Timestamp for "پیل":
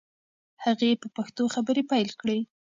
1.91-2.09